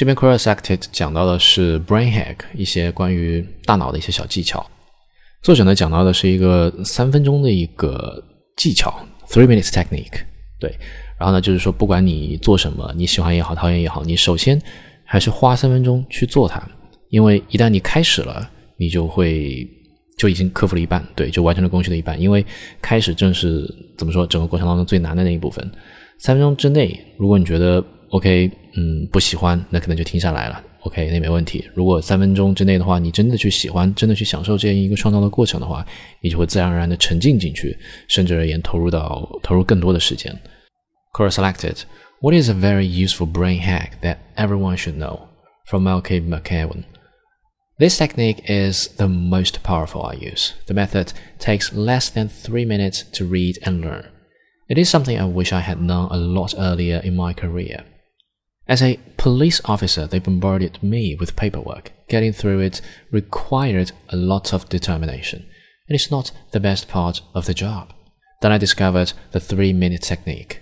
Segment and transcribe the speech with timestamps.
[0.00, 4.66] 这边 Quora Selected 讲到的是 Brain Hack，一些关于大脑的一些小技巧。
[5.42, 8.24] 作者呢讲到的是一个三分钟的一个
[8.56, 10.22] 技巧，Three Minutes Technique。
[10.58, 10.74] 对，
[11.18, 14.58] 然后呢就是说，不管你做什么，你喜欢也好，讨厌也好，你首先
[15.04, 16.66] 还是花三分钟去做它，
[17.10, 19.68] 因为一旦你开始了，你就会
[20.16, 22.18] 就已经克服了一半，对，就完成了工序的一半。
[22.18, 22.42] 因为
[22.80, 25.70] 开始正是怎么说，整个过程当中最难的那一部分。
[26.20, 28.50] 三分钟之内，如果你觉得 OK。
[28.74, 30.62] 嗯不喜欢，那可能就停下来了。
[30.82, 31.68] OK，那没问题。
[31.74, 35.84] 如果三分钟之内的话，你真的去喜欢，真的去享受这样一个创造的过程的话，
[36.22, 37.76] 你就会自然而然的沉浸进去，
[38.08, 40.34] 甚至而言投入到投入更多的时间。
[41.12, 41.82] Quora selected.
[42.20, 45.20] What is a very useful brain hack that everyone should know?
[45.66, 46.84] From Malcolm McEwen.
[47.78, 50.52] This technique is the most powerful I use.
[50.66, 54.04] The method takes less than three minutes to read and learn.
[54.68, 57.84] It is something I wish I had known a lot earlier in my career.
[58.70, 61.90] As a police officer, they bombarded me with paperwork.
[62.08, 62.80] Getting through it
[63.10, 65.40] required a lot of determination.
[65.88, 67.92] And It is not the best part of the job.
[68.40, 70.60] Then I discovered the three minute technique.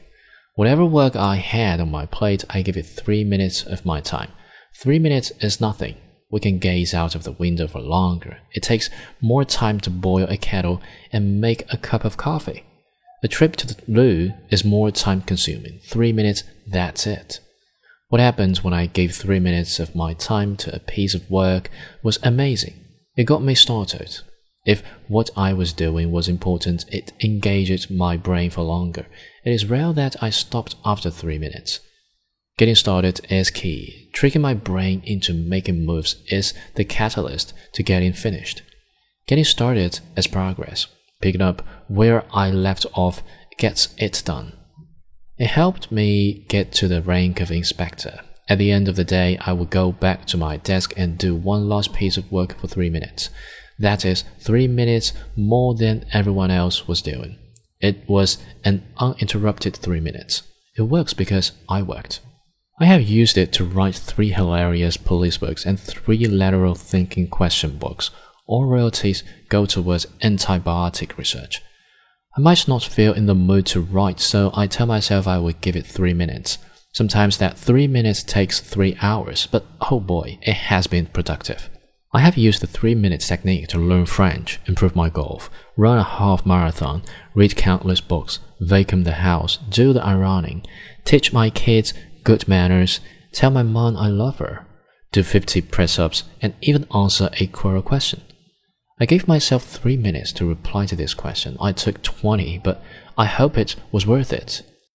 [0.54, 4.32] Whatever work I had on my plate, I give it three minutes of my time.
[4.74, 5.96] Three minutes is nothing.
[6.30, 8.38] We can gaze out of the window for longer.
[8.54, 8.88] It takes
[9.20, 10.80] more time to boil a kettle
[11.12, 12.64] and make a cup of coffee.
[13.22, 15.80] A trip to the loo is more time consuming.
[15.82, 17.40] Three minutes, that's it.
[18.08, 21.70] What happened when I gave three minutes of my time to a piece of work
[22.02, 22.72] was amazing.
[23.16, 24.20] It got me started.
[24.64, 29.06] If what I was doing was important, it engaged my brain for longer.
[29.44, 31.80] It is rare that I stopped after three minutes.
[32.56, 34.10] Getting started is key.
[34.14, 38.62] Tricking my brain into making moves is the catalyst to getting finished.
[39.26, 40.86] Getting started is progress.
[41.20, 43.22] Picking up where I left off
[43.58, 44.57] gets it done.
[45.38, 48.20] It helped me get to the rank of inspector.
[48.48, 51.34] At the end of the day, I would go back to my desk and do
[51.34, 53.30] one last piece of work for three minutes.
[53.78, 57.38] That is, three minutes more than everyone else was doing.
[57.80, 60.42] It was an uninterrupted three minutes.
[60.76, 62.20] It works because I worked.
[62.80, 67.76] I have used it to write three hilarious police books and three lateral thinking question
[67.78, 68.10] books.
[68.46, 71.62] All royalties go towards antibiotic research.
[72.38, 75.54] I might not feel in the mood to write, so I tell myself I will
[75.60, 76.58] give it three minutes.
[76.92, 81.68] Sometimes that three minutes takes three hours, but oh boy, it has been productive.
[82.12, 86.04] I have used the three minutes technique to learn French, improve my golf, run a
[86.04, 87.02] half marathon,
[87.34, 90.64] read countless books, vacuum the house, do the ironing,
[91.04, 93.00] teach my kids good manners,
[93.32, 94.64] tell my mom I love her,
[95.10, 98.22] do 50 press ups, and even answer a Quora question.
[99.00, 101.56] I gave myself three minutes to reply to this question.
[101.60, 102.82] I took 20, but
[103.16, 104.62] I hope it was worth it.